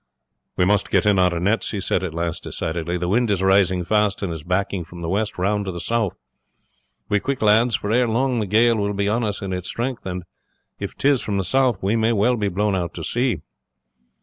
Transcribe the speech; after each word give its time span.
"We 0.57 0.65
must 0.65 0.89
get 0.89 1.05
in 1.05 1.19
our 1.19 1.39
nets," 1.39 1.69
he 1.69 1.79
said 1.79 2.03
at 2.03 2.11
last 2.11 2.41
decidedly; 2.41 2.97
"the 2.97 3.07
wind 3.07 3.29
is 3.29 3.43
rising 3.43 3.83
fast, 3.83 4.23
and 4.23 4.33
is 4.33 4.41
backing 4.43 4.83
from 4.83 5.01
the 5.01 5.09
west 5.09 5.37
round 5.37 5.65
to 5.65 5.71
the 5.71 5.79
south. 5.79 6.15
Be 7.07 7.19
quick, 7.19 7.39
lads, 7.43 7.75
for 7.75 7.91
ere 7.91 8.07
long 8.07 8.39
the 8.39 8.47
gale 8.47 8.75
will 8.77 8.95
be 8.95 9.07
on 9.07 9.23
us 9.23 9.43
in 9.43 9.53
its 9.53 9.69
strength, 9.69 10.03
and 10.07 10.23
if 10.79 10.97
'tis 10.97 11.21
from 11.21 11.37
the 11.37 11.43
south 11.43 11.83
we 11.83 11.95
may 11.95 12.13
well 12.13 12.35
be 12.35 12.49
blown 12.49 12.75
out 12.75 12.95
to 12.95 13.03
sea." 13.03 13.41